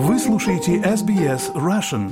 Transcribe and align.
Вы 0.00 0.20
слушаете 0.20 0.76
SBS 0.76 1.52
Russian. 1.54 2.08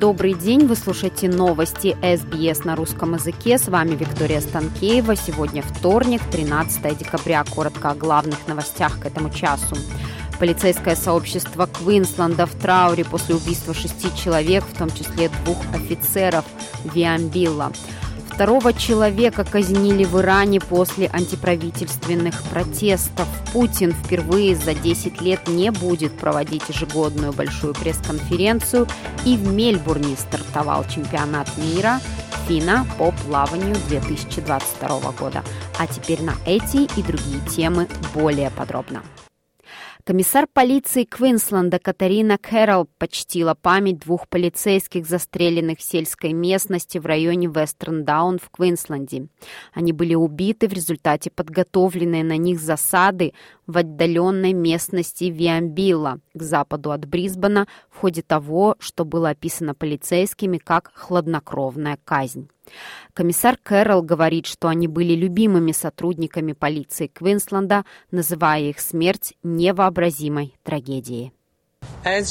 Добрый 0.00 0.32
день, 0.32 0.66
вы 0.66 0.74
слушаете 0.74 1.28
новости 1.28 1.94
СБС 2.00 2.64
на 2.64 2.76
русском 2.76 3.12
языке. 3.12 3.58
С 3.58 3.68
вами 3.68 3.90
Виктория 3.90 4.40
Станкеева. 4.40 5.16
Сегодня 5.16 5.60
вторник, 5.60 6.22
13 6.32 6.96
декабря. 6.96 7.44
Коротко 7.44 7.90
о 7.90 7.94
главных 7.94 8.38
новостях 8.46 8.98
к 9.00 9.04
этому 9.04 9.28
часу. 9.28 9.76
Полицейское 10.38 10.94
сообщество 10.94 11.66
Квинсленда 11.66 12.46
в 12.46 12.54
трауре 12.54 13.04
после 13.04 13.34
убийства 13.34 13.74
шести 13.74 14.08
человек, 14.16 14.64
в 14.64 14.78
том 14.78 14.90
числе 14.90 15.30
двух 15.44 15.58
офицеров 15.74 16.44
Виамбилла. 16.84 17.72
Второго 18.38 18.72
человека 18.72 19.42
казнили 19.42 20.04
в 20.04 20.16
Иране 20.20 20.60
после 20.60 21.10
антиправительственных 21.12 22.40
протестов. 22.44 23.26
Путин 23.52 23.92
впервые 23.92 24.54
за 24.54 24.74
10 24.74 25.20
лет 25.22 25.48
не 25.48 25.72
будет 25.72 26.16
проводить 26.16 26.62
ежегодную 26.68 27.32
большую 27.32 27.74
пресс-конференцию. 27.74 28.86
И 29.24 29.36
в 29.36 29.52
Мельбурне 29.52 30.16
стартовал 30.16 30.84
чемпионат 30.84 31.48
мира 31.56 32.00
ФИНА 32.46 32.86
по 32.96 33.10
плаванию 33.10 33.74
2022 33.88 35.10
года. 35.18 35.42
А 35.76 35.88
теперь 35.88 36.22
на 36.22 36.34
эти 36.46 36.88
и 36.96 37.02
другие 37.02 37.40
темы 37.50 37.88
более 38.14 38.50
подробно. 38.50 39.02
Комиссар 40.08 40.46
полиции 40.50 41.04
Квинсленда 41.04 41.78
Катарина 41.78 42.38
Кэрролл 42.38 42.88
почтила 42.96 43.52
память 43.52 43.98
двух 43.98 44.26
полицейских, 44.26 45.04
застреленных 45.04 45.80
в 45.80 45.82
сельской 45.82 46.32
местности 46.32 46.96
в 46.96 47.04
районе 47.04 47.48
Вестерн-Даун 47.48 48.38
в 48.38 48.48
Квинсленде. 48.48 49.28
Они 49.74 49.92
были 49.92 50.14
убиты 50.14 50.66
в 50.66 50.72
результате 50.72 51.30
подготовленной 51.30 52.22
на 52.22 52.38
них 52.38 52.58
засады 52.58 53.34
в 53.68 53.76
отдаленной 53.76 54.54
местности 54.54 55.24
Виамбилла 55.24 56.20
к 56.34 56.42
западу 56.42 56.90
от 56.90 57.06
Брисбена 57.06 57.68
в 57.90 57.98
ходе 57.98 58.22
того, 58.22 58.74
что 58.80 59.04
было 59.04 59.28
описано 59.28 59.74
полицейскими 59.74 60.58
как 60.58 60.90
хладнокровная 60.94 61.98
казнь. 62.04 62.48
Комиссар 63.12 63.56
Кэрролл 63.62 64.02
говорит, 64.02 64.46
что 64.46 64.68
они 64.68 64.88
были 64.88 65.14
любимыми 65.14 65.72
сотрудниками 65.72 66.52
полиции 66.52 67.06
Квинсленда, 67.06 67.84
называя 68.10 68.62
их 68.62 68.80
смерть 68.80 69.34
невообразимой 69.42 70.54
трагедией. 70.64 71.32
Как 72.04 72.24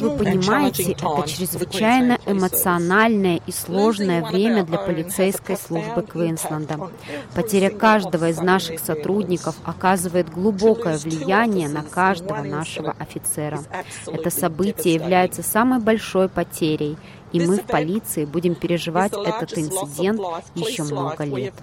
вы 0.00 0.18
понимаете, 0.18 0.92
это 0.92 1.24
чрезвычайно 1.26 2.18
эмоциональное 2.26 3.40
и 3.46 3.52
сложное 3.52 4.24
время 4.24 4.64
для 4.64 4.78
полицейской 4.78 5.56
службы 5.56 6.02
Квинсленда. 6.02 6.90
Потеря 7.34 7.70
каждого 7.70 8.28
из 8.28 8.38
наших 8.38 8.80
сотрудников 8.80 9.56
оказывает 9.64 10.30
глубокое 10.30 10.98
влияние 10.98 11.68
на 11.68 11.82
каждого 11.82 12.42
нашего 12.42 12.94
офицера. 12.98 13.60
Это 14.06 14.30
событие 14.30 14.94
является 14.94 15.42
самой 15.42 15.80
большой 15.80 16.28
потерей, 16.28 16.96
и 17.32 17.40
мы 17.40 17.58
в 17.58 17.64
полиции 17.64 18.24
будем 18.24 18.54
переживать 18.54 19.12
этот 19.12 19.56
инцидент 19.56 20.20
еще 20.54 20.84
много 20.84 21.24
лет. 21.24 21.54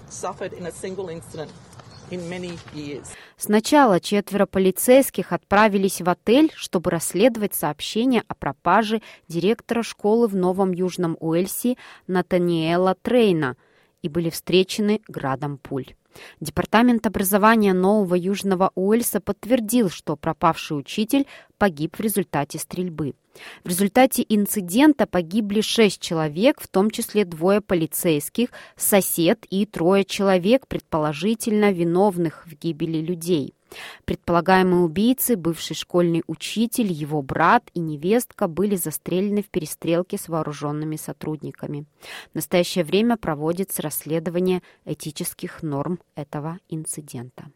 Сначала 3.36 4.00
четверо 4.00 4.46
полицейских 4.46 5.32
отправились 5.32 6.00
в 6.00 6.08
отель, 6.08 6.52
чтобы 6.54 6.90
расследовать 6.90 7.54
сообщение 7.54 8.22
о 8.28 8.34
пропаже 8.34 9.02
директора 9.28 9.82
школы 9.82 10.28
в 10.28 10.36
Новом 10.36 10.72
Южном 10.72 11.16
Уэльсе 11.20 11.76
Натаниэла 12.06 12.96
Трейна 13.00 13.56
и 14.02 14.08
были 14.08 14.30
встречены 14.30 15.00
градом 15.08 15.58
пуль. 15.58 15.94
Департамент 16.40 17.06
образования 17.06 17.72
Нового 17.72 18.14
Южного 18.14 18.70
Уэльса 18.74 19.20
подтвердил, 19.20 19.90
что 19.90 20.16
пропавший 20.16 20.78
учитель 20.78 21.26
погиб 21.58 21.96
в 21.96 22.00
результате 22.00 22.58
стрельбы. 22.58 23.14
В 23.64 23.68
результате 23.68 24.24
инцидента 24.28 25.06
погибли 25.06 25.60
шесть 25.60 26.00
человек, 26.00 26.60
в 26.60 26.68
том 26.68 26.90
числе 26.90 27.24
двое 27.24 27.60
полицейских, 27.60 28.48
сосед 28.76 29.46
и 29.50 29.66
трое 29.66 30.04
человек, 30.04 30.66
предположительно 30.66 31.72
виновных 31.72 32.46
в 32.46 32.54
гибели 32.54 32.98
людей. 32.98 33.55
Предполаемые 34.04 34.82
убийцы, 34.82 35.36
бывший 35.36 35.74
школьный 35.74 36.22
учитель, 36.26 36.92
его 36.92 37.22
брат 37.22 37.70
и 37.74 37.80
невестка 37.80 38.48
были 38.48 38.76
застрелены 38.76 39.42
в 39.42 39.48
перестрелке 39.48 40.18
с 40.18 40.28
вооруженными 40.28 40.96
сотрудниками. 40.96 41.86
В 42.32 42.34
настоящее 42.34 42.84
время 42.84 43.16
проводится 43.16 43.82
расследование 43.82 44.62
этических 44.84 45.62
норм 45.62 45.98
этого 46.14 46.58
инцидента. 46.68 47.50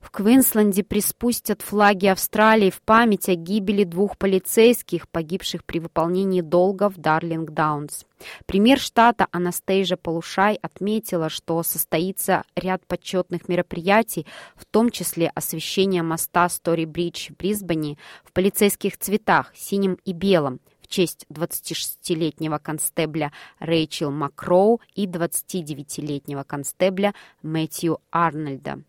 В 0.00 0.10
Квинсленде 0.10 0.82
приспустят 0.82 1.60
флаги 1.60 2.06
Австралии 2.06 2.70
в 2.70 2.80
память 2.80 3.28
о 3.28 3.34
гибели 3.34 3.84
двух 3.84 4.16
полицейских, 4.16 5.06
погибших 5.08 5.62
при 5.62 5.78
выполнении 5.78 6.40
долга 6.40 6.88
в 6.88 6.96
Дарлинг-Даунс. 6.96 8.06
Премьер 8.46 8.78
штата 8.78 9.26
Анастейжа 9.30 9.98
Полушай 9.98 10.58
отметила, 10.62 11.28
что 11.28 11.62
состоится 11.62 12.44
ряд 12.56 12.84
почетных 12.86 13.46
мероприятий, 13.48 14.26
в 14.56 14.64
том 14.64 14.90
числе 14.90 15.30
освещение 15.34 16.02
моста 16.02 16.48
Стори-Бридж 16.48 17.30
в 17.32 17.36
Брисбене 17.36 17.98
в 18.24 18.32
полицейских 18.32 18.96
цветах, 18.96 19.52
синим 19.54 19.98
и 20.06 20.12
белым, 20.12 20.60
в 20.80 20.88
честь 20.88 21.26
26-летнего 21.30 22.58
констебля 22.58 23.32
Рэйчел 23.58 24.10
Макроу 24.10 24.80
и 24.94 25.06
29-летнего 25.06 26.42
констебля 26.42 27.14
Мэтью 27.42 28.00
Арнольда. 28.10 28.82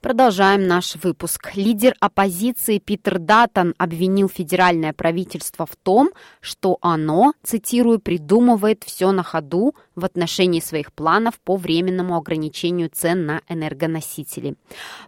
Продолжаем 0.00 0.66
наш 0.66 0.96
выпуск. 0.96 1.54
Лидер 1.56 1.94
оппозиции 2.00 2.78
Питер 2.78 3.18
Даттон 3.18 3.74
обвинил 3.76 4.30
федеральное 4.30 4.94
правительство 4.94 5.66
в 5.66 5.76
том, 5.76 6.08
что 6.40 6.78
оно, 6.80 7.34
цитирую, 7.42 7.98
«придумывает 7.98 8.82
все 8.82 9.12
на 9.12 9.22
ходу 9.22 9.74
в 10.00 10.04
отношении 10.04 10.60
своих 10.60 10.92
планов 10.92 11.38
по 11.40 11.56
временному 11.56 12.16
ограничению 12.16 12.90
цен 12.92 13.26
на 13.26 13.42
энергоносители». 13.48 14.56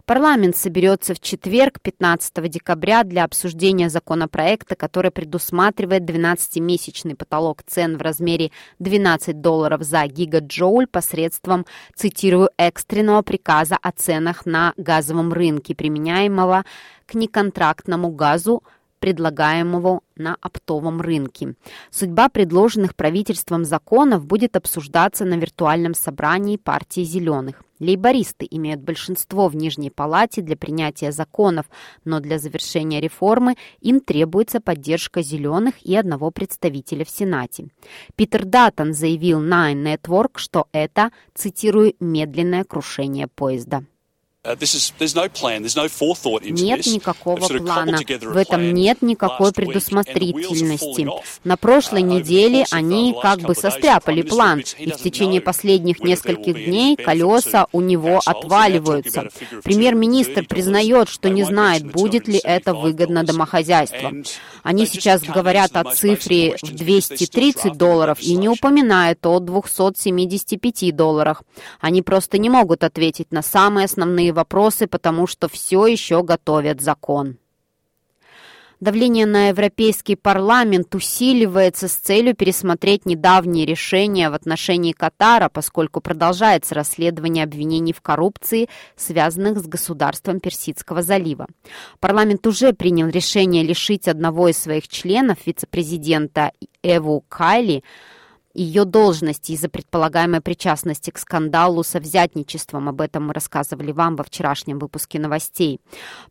Парламент 0.05 0.55
соберется 0.55 1.13
в 1.13 1.19
четверг, 1.19 1.81
15 1.81 2.49
декабря, 2.49 3.03
для 3.03 3.23
обсуждения 3.23 3.89
законопроекта, 3.89 4.75
который 4.75 5.11
предусматривает 5.11 6.03
12-месячный 6.03 7.15
потолок 7.15 7.63
цен 7.63 7.97
в 7.97 8.01
размере 8.01 8.51
12 8.79 9.41
долларов 9.41 9.83
за 9.83 10.05
гигаджоуль 10.07 10.87
посредством, 10.87 11.65
цитирую, 11.95 12.49
экстренного 12.57 13.21
приказа 13.21 13.77
о 13.81 13.91
ценах 13.91 14.45
на 14.45 14.73
газовом 14.77 15.33
рынке, 15.33 15.75
применяемого 15.75 16.63
к 17.05 17.15
неконтрактному 17.15 18.11
газу, 18.11 18.63
предлагаемого 19.03 19.99
на 20.15 20.37
оптовом 20.39 21.01
рынке. 21.01 21.55
Судьба 21.91 22.29
предложенных 22.29 22.95
правительством 22.95 23.65
законов 23.65 24.25
будет 24.25 24.55
обсуждаться 24.55 25.25
на 25.25 25.33
виртуальном 25.33 25.93
собрании 25.93 26.55
партии 26.55 27.01
«Зеленых». 27.01 27.61
Лейбористы 27.81 28.47
имеют 28.49 28.79
большинство 28.79 29.49
в 29.49 29.57
Нижней 29.57 29.89
Палате 29.89 30.41
для 30.41 30.55
принятия 30.55 31.11
законов, 31.11 31.65
но 32.05 32.21
для 32.21 32.39
завершения 32.39 33.01
реформы 33.01 33.55
им 33.81 33.99
требуется 33.99 34.61
поддержка 34.61 35.21
«Зеленых» 35.21 35.85
и 35.85 35.97
одного 35.97 36.31
представителя 36.31 37.03
в 37.03 37.09
Сенате. 37.09 37.67
Питер 38.15 38.45
Даттон 38.45 38.93
заявил 38.93 39.43
Nine 39.43 39.83
Network, 39.83 40.37
что 40.37 40.67
это, 40.71 41.11
цитирую, 41.33 41.93
«медленное 41.99 42.63
крушение 42.63 43.27
поезда». 43.27 43.83
Uh, 44.45 44.57
нет 46.51 46.85
никакого 46.85 47.47
плана. 47.47 47.97
В 48.21 48.35
этом 48.35 48.73
нет 48.73 49.01
никакой 49.01 49.53
предусмотрительности. 49.53 51.07
На 51.45 51.55
прошлой 51.55 52.01
uh, 52.01 52.17
неделе 52.17 52.65
они 52.69 53.15
как 53.21 53.39
бы 53.39 53.55
состряпали 53.55 54.21
план, 54.21 54.61
и 54.77 54.91
в 54.91 54.97
течение 54.97 55.39
последних 55.39 56.01
нескольких 56.01 56.55
дней 56.55 56.97
колеса 56.97 57.67
у 57.71 57.79
него 57.79 58.19
отваливаются. 58.25 59.29
Премьер-министр 59.63 60.45
признает, 60.45 61.07
что 61.07 61.29
не 61.29 61.43
знает, 61.43 61.89
будет 61.89 62.27
ли 62.27 62.41
это 62.43 62.73
выгодно 62.73 63.23
домохозяйству. 63.23 64.11
Они 64.61 64.85
сейчас 64.87 65.21
говорят 65.21 65.71
о 65.77 65.85
цифре 65.85 66.57
в 66.61 66.69
230 66.69 67.77
долларов 67.77 68.17
и 68.19 68.35
не 68.35 68.49
упоминают 68.49 69.25
о 69.25 69.39
275 69.39 70.93
долларах. 70.93 71.43
Они 71.79 72.01
просто 72.01 72.37
не 72.37 72.49
могут 72.49 72.83
ответить 72.83 73.31
на 73.31 73.41
самые 73.41 73.85
основные 73.85 74.32
вопросы, 74.33 74.87
потому 74.87 75.27
что 75.27 75.47
все 75.47 75.85
еще 75.85 76.23
готовят 76.23 76.81
закон. 76.81 77.37
Давление 78.83 79.25
на 79.25 79.47
Европейский 79.47 80.17
парламент 80.17 80.93
усиливается 80.93 81.87
с 81.87 81.93
целью 81.93 82.35
пересмотреть 82.35 83.05
недавние 83.05 83.65
решения 83.65 84.29
в 84.29 84.33
отношении 84.33 84.91
Катара, 84.91 85.47
поскольку 85.47 86.01
продолжается 86.01 86.75
расследование 86.75 87.45
обвинений 87.45 87.93
в 87.93 88.01
коррупции, 88.01 88.67
связанных 88.97 89.59
с 89.59 89.67
государством 89.67 90.41
Персидского 90.41 91.01
залива. 91.01 91.47
Парламент 92.01 92.45
уже 92.45 92.73
принял 92.73 93.07
решение 93.07 93.63
лишить 93.63 94.09
одного 94.09 94.49
из 94.49 94.57
своих 94.57 94.89
членов, 94.89 95.37
вице-президента 95.45 96.51
Эву 96.81 97.23
Кайли, 97.29 97.85
ее 98.53 98.85
должности 98.85 99.53
из-за 99.53 99.69
предполагаемой 99.69 100.41
причастности 100.41 101.09
к 101.09 101.17
скандалу 101.17 101.83
со 101.83 101.99
взятничеством. 101.99 102.89
Об 102.89 103.01
этом 103.01 103.27
мы 103.27 103.33
рассказывали 103.33 103.91
вам 103.91 104.15
во 104.15 104.23
вчерашнем 104.23 104.79
выпуске 104.79 105.19
новостей. 105.19 105.79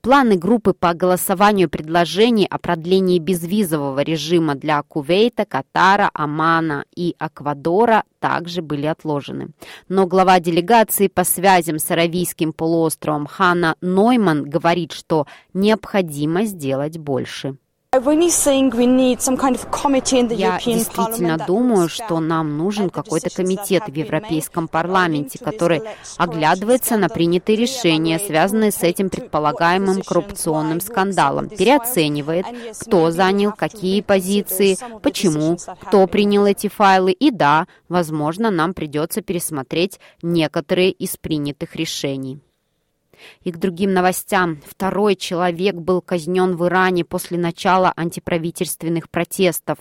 Планы 0.00 0.36
группы 0.36 0.72
по 0.72 0.94
голосованию 0.94 1.69
предложений 1.69 2.46
о 2.50 2.58
продлении 2.58 3.19
безвизового 3.19 4.00
режима 4.00 4.54
для 4.54 4.82
Кувейта, 4.82 5.44
Катара, 5.44 6.10
Омана 6.14 6.84
и 6.94 7.16
Эквадора 7.19 8.04
также 8.20 8.62
были 8.62 8.86
отложены. 8.86 9.48
Но 9.88 10.06
глава 10.06 10.38
делегации 10.38 11.08
по 11.08 11.24
связям 11.24 11.78
с 11.78 11.90
Аравийским 11.90 12.52
полуостровом 12.52 13.26
Хана 13.26 13.74
Нойман 13.80 14.44
говорит, 14.44 14.92
что 14.92 15.26
необходимо 15.52 16.44
сделать 16.44 16.98
больше. 16.98 17.56
Я 20.34 20.58
действительно 20.64 21.36
думаю, 21.46 21.90
что 21.90 22.20
нам 22.20 22.56
нужен 22.56 22.88
какой-то 22.88 23.28
комитет 23.28 23.82
в 23.86 23.94
Европейском 23.94 24.66
парламенте, 24.66 25.38
который 25.38 25.82
оглядывается 26.16 26.96
на 26.96 27.10
принятые 27.10 27.56
решения, 27.56 28.18
связанные 28.18 28.70
с 28.70 28.82
этим 28.82 29.10
предполагаемым 29.10 30.00
коррупционным 30.00 30.80
скандалом, 30.80 31.50
переоценивает, 31.50 32.46
кто 32.80 33.10
занял 33.10 33.52
какие 33.52 34.00
позиции, 34.00 34.78
почему, 35.02 35.58
кто 35.82 36.06
принял 36.06 36.46
эти 36.46 36.68
файлы, 36.68 37.12
и 37.12 37.30
да, 37.30 37.66
возможно, 37.90 38.50
нам 38.50 38.72
придется 38.72 39.20
пересмотреть 39.20 40.00
некоторые 40.22 40.92
из 40.92 41.18
принятых 41.18 41.76
решений. 41.76 42.40
И 43.42 43.52
к 43.52 43.58
другим 43.58 43.92
новостям. 43.92 44.60
Второй 44.66 45.16
человек 45.16 45.74
был 45.74 46.00
казнен 46.00 46.56
в 46.56 46.66
Иране 46.66 47.04
после 47.04 47.38
начала 47.38 47.92
антиправительственных 47.96 49.10
протестов. 49.10 49.78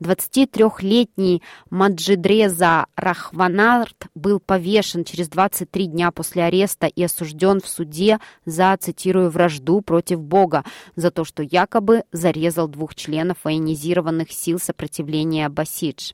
23-летний 0.00 1.42
Маджидреза 1.70 2.86
Рахванарт 2.96 4.06
был 4.14 4.40
повешен 4.40 5.04
через 5.04 5.28
23 5.28 5.86
дня 5.86 6.10
после 6.10 6.44
ареста 6.44 6.86
и 6.86 7.02
осужден 7.02 7.60
в 7.60 7.68
суде 7.68 8.18
за, 8.44 8.76
цитирую, 8.80 9.30
вражду 9.30 9.80
против 9.80 10.20
Бога, 10.20 10.64
за 10.96 11.10
то, 11.10 11.24
что 11.24 11.42
якобы 11.42 12.04
зарезал 12.12 12.68
двух 12.68 12.94
членов 12.94 13.38
военизированных 13.44 14.30
сил 14.32 14.58
сопротивления 14.58 15.48
Басидж. 15.48 16.12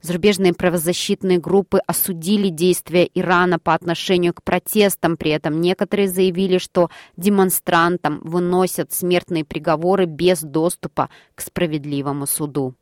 Зарубежные 0.00 0.54
правозащитные 0.54 1.38
группы 1.38 1.78
осудили 1.86 2.48
действия 2.48 3.08
Ирана 3.14 3.58
по 3.58 3.74
отношению 3.74 4.34
к 4.34 4.42
протестам, 4.42 5.16
при 5.16 5.30
этом 5.30 5.60
некоторые 5.60 6.08
заявили, 6.18 6.58
что 6.58 6.90
демонстрантам 7.16 8.20
выносят 8.24 8.92
смертные 8.92 9.44
приговоры 9.44 10.06
без 10.06 10.40
доступа 10.40 11.10
к 11.36 11.40
справедливому 11.40 12.26
суду. 12.26 12.74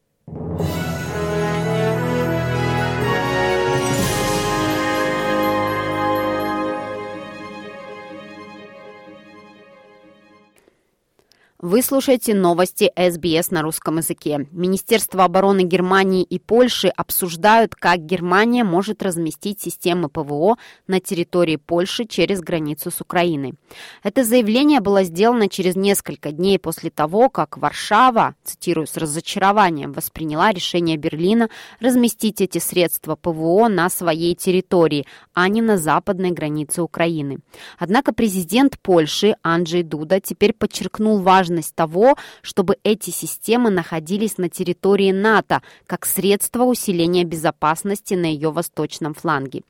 Вы 11.58 11.80
слушаете 11.80 12.34
новости 12.34 12.92
СБС 12.94 13.50
на 13.50 13.62
русском 13.62 13.96
языке. 13.96 14.46
Министерство 14.50 15.24
обороны 15.24 15.62
Германии 15.62 16.22
и 16.22 16.38
Польши 16.38 16.88
обсуждают, 16.88 17.74
как 17.74 18.04
Германия 18.04 18.62
может 18.62 19.02
разместить 19.02 19.62
системы 19.62 20.10
ПВО 20.10 20.58
на 20.86 21.00
территории 21.00 21.56
Польши 21.56 22.04
через 22.04 22.42
границу 22.42 22.90
с 22.90 23.00
Украиной. 23.00 23.54
Это 24.02 24.22
заявление 24.22 24.80
было 24.80 25.02
сделано 25.02 25.48
через 25.48 25.76
несколько 25.76 26.30
дней 26.30 26.58
после 26.58 26.90
того, 26.90 27.30
как 27.30 27.56
Варшава, 27.56 28.34
цитирую, 28.44 28.86
с 28.86 28.98
разочарованием 28.98 29.92
восприняла 29.92 30.52
решение 30.52 30.98
Берлина 30.98 31.48
разместить 31.80 32.42
эти 32.42 32.58
средства 32.58 33.16
ПВО 33.16 33.68
на 33.68 33.88
своей 33.88 34.34
территории, 34.34 35.06
а 35.32 35.48
не 35.48 35.62
на 35.62 35.78
западной 35.78 36.32
границе 36.32 36.82
Украины. 36.82 37.38
Однако 37.78 38.12
президент 38.12 38.78
Польши 38.78 39.36
Анджей 39.42 39.84
Дуда 39.84 40.20
теперь 40.20 40.52
подчеркнул 40.52 41.20
важность 41.20 41.45
важность 41.46 41.74
того, 41.74 42.16
чтобы 42.42 42.76
эти 42.82 43.10
системы 43.10 43.70
находились 43.70 44.38
на 44.38 44.48
территории 44.48 45.12
НАТО 45.12 45.62
как 45.86 46.04
средство 46.06 46.64
усиления 46.64 47.24
безопасности 47.24 48.14
на 48.14 48.26
ее 48.26 48.50
восточном 48.50 49.14
фланге. 49.14 49.62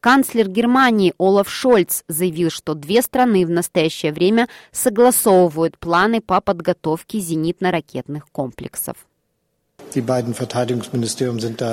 Канцлер 0.00 0.48
Германии 0.48 1.14
Олаф 1.18 1.50
Шольц 1.50 2.02
заявил, 2.08 2.50
что 2.50 2.74
две 2.74 3.02
страны 3.02 3.46
в 3.46 3.50
настоящее 3.50 4.12
время 4.12 4.48
согласовывают 4.72 5.78
планы 5.78 6.20
по 6.20 6.40
подготовке 6.40 7.18
зенитно-ракетных 7.18 8.22
комплексов. 8.32 8.96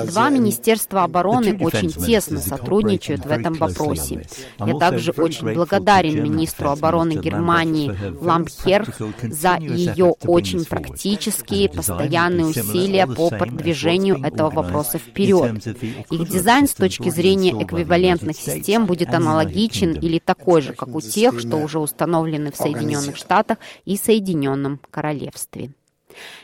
Два 0.06 0.30
министерства 0.30 1.04
обороны 1.04 1.56
очень 1.60 1.90
тесно 1.90 2.40
сотрудничают 2.40 3.24
в 3.24 3.30
этом 3.30 3.54
вопросе. 3.54 4.26
Я 4.58 4.78
также 4.78 5.12
очень 5.12 5.52
благодарен 5.54 6.22
министру 6.22 6.70
обороны 6.70 7.12
Германии 7.12 7.94
Лампхер 8.20 8.86
за 9.22 9.56
ее 9.56 10.14
очень 10.26 10.64
практические, 10.64 11.68
постоянные 11.68 12.46
усилия 12.46 13.06
по 13.06 13.30
продвижению 13.30 14.22
этого 14.22 14.50
вопроса 14.50 14.98
вперед. 14.98 15.66
Их 16.10 16.28
дизайн 16.28 16.66
с 16.66 16.74
точки 16.74 17.10
зрения 17.10 17.52
эквивалентных 17.62 18.36
систем 18.36 18.86
будет 18.86 19.14
аналогичен 19.14 19.92
или 19.92 20.18
такой 20.18 20.62
же, 20.62 20.72
как 20.72 20.94
у 20.94 21.00
тех, 21.00 21.38
что 21.40 21.56
уже 21.56 21.78
установлены 21.78 22.52
в 22.52 22.56
Соединенных 22.56 23.16
Штатах 23.16 23.58
и 23.84 23.96
Соединенном 23.96 24.80
Королевстве. 24.90 25.70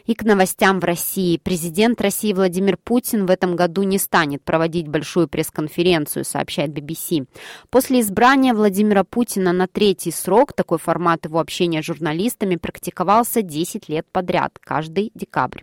И 0.06 0.15
к 0.15 0.23
новостям 0.23 0.81
в 0.81 0.85
России. 0.85 1.41
Президент 1.43 2.00
России 2.00 2.32
Владимир 2.32 2.76
Путин 2.76 3.26
в 3.26 3.31
этом 3.31 3.56
году 3.56 3.82
не 3.82 3.99
станет 3.99 4.43
проводить 4.43 4.88
большую 4.88 5.29
пресс-конференцию, 5.29 6.25
сообщает 6.25 6.71
BBC. 6.71 7.26
После 7.71 8.00
избрания 8.00 8.55
Владимира 8.55 9.05
Путина 9.05 9.53
на 9.53 9.67
третий 9.67 10.11
срок 10.11 10.53
такой 10.53 10.79
формат 10.79 11.25
его 11.25 11.41
общения 11.41 11.82
с 11.82 11.87
журналистами 11.87 12.56
практиковался 12.56 13.43
10 13.43 13.88
лет 13.88 14.06
подряд, 14.11 14.59
каждый 14.61 15.11
декабрь. 15.15 15.62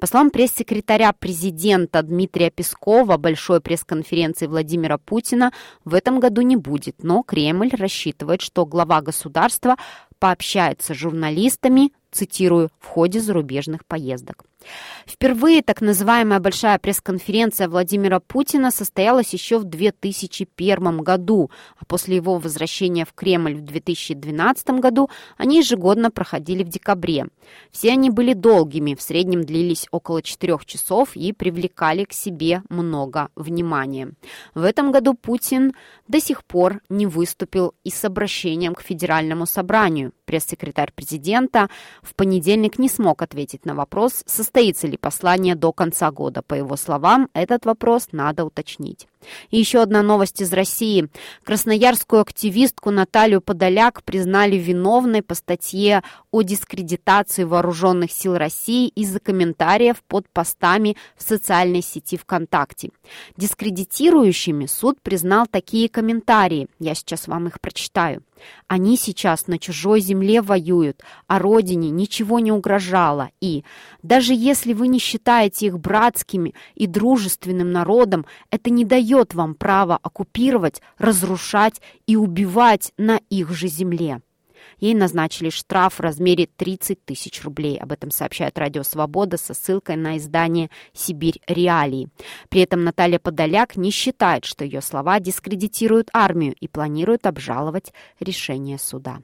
По 0.00 0.06
словам 0.06 0.30
пресс-секретаря 0.30 1.12
президента 1.12 2.02
Дмитрия 2.02 2.50
Пескова, 2.50 3.16
большой 3.16 3.60
пресс-конференции 3.60 4.46
Владимира 4.46 4.98
Путина 4.98 5.52
в 5.84 5.94
этом 5.94 6.20
году 6.20 6.42
не 6.42 6.56
будет, 6.56 7.02
но 7.02 7.22
Кремль 7.22 7.70
рассчитывает, 7.70 8.40
что 8.42 8.66
глава 8.66 9.00
государства 9.00 9.76
пообщается 10.18 10.94
с 10.94 10.96
журналистами 10.96 11.92
цитирую, 12.12 12.70
в 12.78 12.86
ходе 12.86 13.20
зарубежных 13.20 13.84
поездок. 13.86 14.44
Впервые 15.06 15.62
так 15.62 15.80
называемая 15.80 16.40
большая 16.40 16.78
пресс-конференция 16.78 17.68
Владимира 17.68 18.20
Путина 18.20 18.70
состоялась 18.70 19.32
еще 19.32 19.58
в 19.58 19.64
2001 19.64 20.98
году, 20.98 21.50
а 21.78 21.84
после 21.84 22.16
его 22.16 22.38
возвращения 22.38 23.04
в 23.04 23.12
Кремль 23.12 23.54
в 23.54 23.62
2012 23.62 24.70
году 24.80 25.10
они 25.36 25.58
ежегодно 25.58 26.10
проходили 26.10 26.62
в 26.62 26.68
декабре. 26.68 27.26
Все 27.70 27.92
они 27.92 28.10
были 28.10 28.32
долгими, 28.34 28.94
в 28.94 29.02
среднем 29.02 29.44
длились 29.44 29.86
около 29.90 30.22
четырех 30.22 30.64
часов 30.66 31.16
и 31.16 31.32
привлекали 31.32 32.04
к 32.04 32.12
себе 32.12 32.62
много 32.68 33.28
внимания. 33.34 34.12
В 34.54 34.64
этом 34.64 34.92
году 34.92 35.14
Путин 35.14 35.72
до 36.08 36.20
сих 36.20 36.44
пор 36.44 36.80
не 36.88 37.06
выступил 37.06 37.74
и 37.84 37.90
с 37.90 38.04
обращением 38.04 38.74
к 38.74 38.82
Федеральному 38.82 39.46
собранию. 39.46 40.12
Пресс-секретарь 40.24 40.92
президента 40.94 41.68
в 42.02 42.14
понедельник 42.14 42.78
не 42.78 42.88
смог 42.88 43.22
ответить 43.22 43.64
на 43.66 43.74
вопрос, 43.74 44.22
состоится 44.52 44.86
ли 44.86 44.98
послание 44.98 45.54
до 45.54 45.72
конца 45.72 46.10
года. 46.10 46.42
По 46.42 46.52
его 46.52 46.76
словам, 46.76 47.30
этот 47.32 47.64
вопрос 47.64 48.08
надо 48.12 48.44
уточнить. 48.44 49.08
И 49.50 49.58
еще 49.58 49.82
одна 49.82 50.02
новость 50.02 50.40
из 50.40 50.52
России. 50.52 51.08
Красноярскую 51.44 52.22
активистку 52.22 52.90
Наталью 52.90 53.40
Подоляк 53.40 54.02
признали 54.04 54.56
виновной 54.56 55.22
по 55.22 55.34
статье 55.34 56.02
о 56.30 56.42
дискредитации 56.42 57.44
вооруженных 57.44 58.10
сил 58.12 58.36
России 58.36 58.88
из-за 58.88 59.20
комментариев 59.20 60.02
под 60.08 60.28
постами 60.28 60.96
в 61.16 61.22
социальной 61.22 61.82
сети 61.82 62.16
ВКонтакте. 62.16 62.90
Дискредитирующими 63.36 64.66
суд 64.66 65.00
признал 65.02 65.46
такие 65.46 65.88
комментарии. 65.88 66.68
Я 66.78 66.94
сейчас 66.94 67.28
вам 67.28 67.48
их 67.48 67.60
прочитаю. 67.60 68.22
Они 68.66 68.96
сейчас 68.96 69.46
на 69.46 69.58
чужой 69.58 70.00
земле 70.00 70.40
воюют, 70.40 71.02
а 71.26 71.38
родине 71.38 71.90
ничего 71.90 72.38
не 72.38 72.52
угрожало. 72.52 73.30
И 73.40 73.64
даже 74.02 74.34
если 74.34 74.72
вы 74.72 74.88
не 74.88 74.98
считаете 74.98 75.66
их 75.66 75.78
братскими 75.78 76.54
и 76.74 76.86
дружественным 76.86 77.70
народом, 77.70 78.26
это 78.50 78.70
не 78.70 78.84
дает 78.84 79.11
вам 79.34 79.54
права 79.54 79.98
оккупировать, 80.02 80.82
разрушать 80.98 81.80
и 82.06 82.16
убивать 82.16 82.92
на 82.96 83.20
их 83.28 83.50
же 83.50 83.68
земле. 83.68 84.20
Ей 84.78 84.94
назначили 84.94 85.50
штраф 85.50 85.94
в 85.94 86.00
размере 86.00 86.48
30 86.56 87.04
тысяч 87.04 87.42
рублей. 87.42 87.78
Об 87.78 87.92
этом 87.92 88.10
сообщает 88.10 88.58
Радио 88.58 88.82
Свобода 88.82 89.36
со 89.36 89.54
ссылкой 89.54 89.96
на 89.96 90.16
издание 90.16 90.70
«Сибирь 90.92 91.40
Реалии». 91.46 92.08
При 92.48 92.62
этом 92.62 92.84
Наталья 92.84 93.18
Подоляк 93.18 93.76
не 93.76 93.90
считает, 93.90 94.44
что 94.44 94.64
ее 94.64 94.80
слова 94.80 95.20
дискредитируют 95.20 96.08
армию 96.12 96.54
и 96.58 96.68
планирует 96.68 97.26
обжаловать 97.26 97.92
решение 98.18 98.78
суда. 98.78 99.20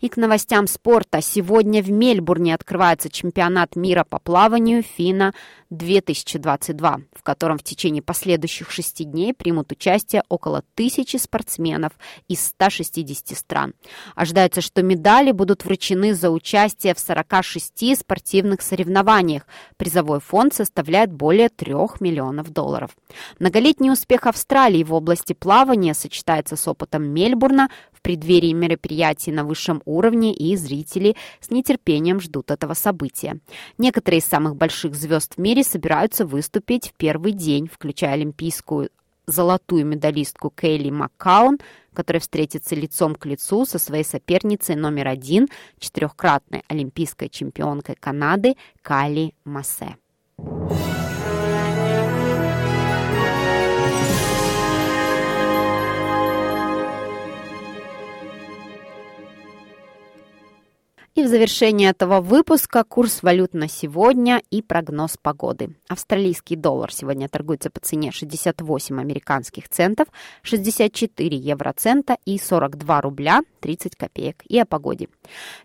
И 0.00 0.08
к 0.08 0.16
новостям 0.16 0.66
спорта. 0.66 1.20
Сегодня 1.20 1.82
в 1.82 1.90
Мельбурне 1.90 2.54
открывается 2.54 3.10
чемпионат 3.10 3.76
мира 3.76 4.04
по 4.08 4.18
плаванию 4.18 4.82
ФИНА 4.82 5.34
2022, 5.70 7.00
в 7.12 7.22
котором 7.22 7.58
в 7.58 7.62
течение 7.62 8.02
последующих 8.02 8.70
шести 8.70 9.04
дней 9.04 9.32
примут 9.32 9.70
участие 9.70 10.24
около 10.28 10.64
тысячи 10.74 11.16
спортсменов 11.16 11.92
из 12.28 12.44
160 12.44 13.38
стран. 13.38 13.74
Ожидается, 14.14 14.60
что 14.60 14.82
медали 14.82 15.30
будут 15.30 15.64
вручены 15.64 16.14
за 16.14 16.30
участие 16.30 16.94
в 16.94 16.98
46 16.98 17.98
спортивных 17.98 18.62
соревнованиях. 18.62 19.46
Призовой 19.76 20.20
фонд 20.20 20.54
составляет 20.54 21.12
более 21.12 21.48
3 21.48 21.72
миллионов 22.00 22.50
долларов. 22.50 22.90
Многолетний 23.38 23.92
успех 23.92 24.26
Австралии 24.26 24.82
в 24.82 24.92
области 24.92 25.32
плавания 25.32 25.94
сочетается 25.94 26.56
с 26.56 26.66
опытом 26.66 27.04
Мельбурна 27.04 27.70
в 28.00 28.02
преддверии 28.02 28.52
мероприятий 28.52 29.30
на 29.30 29.44
высшем 29.44 29.82
уровне, 29.84 30.32
и 30.34 30.56
зрители 30.56 31.16
с 31.40 31.50
нетерпением 31.50 32.20
ждут 32.20 32.50
этого 32.50 32.72
события. 32.74 33.38
Некоторые 33.76 34.20
из 34.20 34.24
самых 34.24 34.56
больших 34.56 34.94
звезд 34.94 35.34
в 35.34 35.38
мире 35.38 35.62
собираются 35.62 36.24
выступить 36.24 36.88
в 36.88 36.94
первый 36.94 37.32
день, 37.32 37.68
включая 37.70 38.14
олимпийскую 38.14 38.88
золотую 39.26 39.84
медалистку 39.86 40.50
Кейли 40.50 40.90
Маккаун, 40.90 41.58
которая 41.92 42.20
встретится 42.20 42.74
лицом 42.74 43.14
к 43.14 43.26
лицу 43.26 43.66
со 43.66 43.78
своей 43.78 44.04
соперницей 44.04 44.76
номер 44.76 45.08
один, 45.08 45.48
четырехкратной 45.78 46.62
олимпийской 46.68 47.28
чемпионкой 47.28 47.96
Канады 48.00 48.56
Кали 48.82 49.34
Массе. 49.44 49.96
И 61.20 61.22
в 61.22 61.28
завершение 61.28 61.90
этого 61.90 62.22
выпуска 62.22 62.82
курс 62.82 63.22
валют 63.22 63.52
на 63.52 63.68
сегодня 63.68 64.40
и 64.50 64.62
прогноз 64.62 65.18
погоды. 65.20 65.76
Австралийский 65.86 66.56
доллар 66.56 66.90
сегодня 66.90 67.28
торгуется 67.28 67.68
по 67.68 67.78
цене 67.78 68.10
68 68.10 68.98
американских 68.98 69.68
центов, 69.68 70.08
64 70.40 71.36
евроцента 71.36 72.16
и 72.24 72.38
42 72.38 73.02
рубля 73.02 73.42
30 73.60 73.96
копеек. 73.96 74.42
И 74.48 74.58
о 74.58 74.64
погоде. 74.64 75.08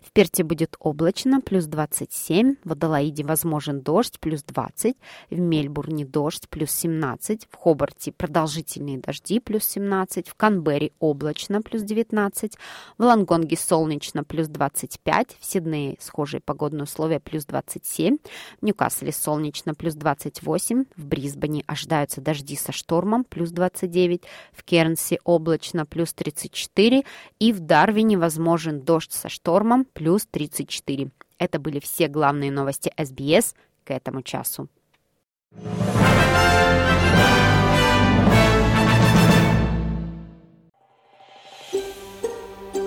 В 0.02 0.12
Перте 0.12 0.44
будет 0.44 0.76
облачно, 0.78 1.40
плюс 1.40 1.64
27, 1.64 2.56
в 2.62 2.72
Адалаиде 2.72 3.24
возможен 3.24 3.80
дождь, 3.80 4.20
плюс 4.20 4.42
20, 4.42 4.94
в 5.30 5.38
Мельбурне 5.38 6.04
дождь, 6.04 6.48
плюс 6.50 6.70
17, 6.70 7.48
в 7.50 7.56
Хобарте 7.56 8.12
продолжительные 8.12 8.98
дожди, 8.98 9.40
плюс 9.40 9.64
17, 9.64 10.28
в 10.28 10.34
Канберре 10.34 10.92
облачно, 11.00 11.62
плюс 11.62 11.82
19, 11.82 12.58
в 12.98 13.02
Лангонге 13.02 13.56
солнечно, 13.56 14.22
плюс 14.22 14.48
25, 14.48 15.36
в 15.40 15.45
Сиднее 15.46 15.96
схожие 16.00 16.40
погодные 16.40 16.82
условия 16.82 17.20
плюс 17.20 17.44
27, 17.44 18.16
в 18.60 18.64
Ньюкасле 18.64 19.12
солнечно 19.12 19.74
плюс 19.74 19.94
28, 19.94 20.86
в 20.96 21.06
Брисбене 21.06 21.62
ожидаются 21.68 22.20
дожди 22.20 22.56
со 22.56 22.72
штормом 22.72 23.22
плюс 23.22 23.52
29, 23.52 24.24
в 24.52 24.64
Кернсе 24.64 25.20
облачно 25.22 25.86
плюс 25.86 26.12
34 26.14 27.04
и 27.38 27.52
в 27.52 27.60
Дарвине 27.60 28.18
возможен 28.18 28.80
дождь 28.80 29.12
со 29.12 29.28
штормом 29.28 29.84
плюс 29.84 30.26
34. 30.26 31.10
Это 31.38 31.60
были 31.60 31.78
все 31.78 32.08
главные 32.08 32.50
новости 32.50 32.92
СБС 32.98 33.54
к 33.84 33.92
этому 33.92 34.22
часу. 34.22 34.68